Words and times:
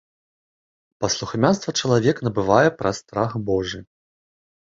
Паслухмянства 1.03 1.73
чалавек 1.83 2.15
набывае 2.27 2.69
праз 2.79 2.95
страх 3.03 3.31
божы. 3.51 3.79